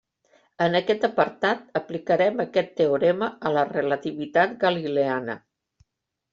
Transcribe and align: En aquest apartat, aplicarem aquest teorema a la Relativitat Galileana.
En 0.67 0.77
aquest 0.77 1.03
apartat, 1.07 1.61
aplicarem 1.81 2.41
aquest 2.45 2.73
teorema 2.81 3.29
a 3.51 3.55
la 3.59 3.69
Relativitat 3.77 4.59
Galileana. 4.67 5.41